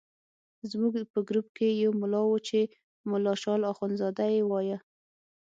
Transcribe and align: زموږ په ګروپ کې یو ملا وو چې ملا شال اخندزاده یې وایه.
زموږ 0.71 0.93
په 1.13 1.19
ګروپ 1.27 1.47
کې 1.57 1.67
یو 1.83 1.91
ملا 2.01 2.21
وو 2.25 2.37
چې 2.47 2.59
ملا 3.09 3.33
شال 3.41 3.61
اخندزاده 3.71 4.25
یې 4.35 4.41
وایه. 4.49 4.77